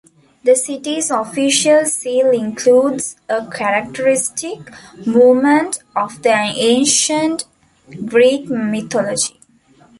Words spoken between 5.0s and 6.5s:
moment of the